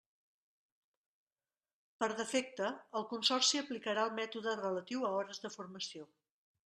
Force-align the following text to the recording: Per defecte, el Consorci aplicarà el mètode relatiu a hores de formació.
Per 2.03 2.09
defecte, 2.21 2.71
el 3.01 3.05
Consorci 3.11 3.61
aplicarà 3.61 4.07
el 4.09 4.17
mètode 4.21 4.57
relatiu 4.63 5.07
a 5.07 5.13
hores 5.19 5.45
de 5.45 5.53
formació. 5.59 6.09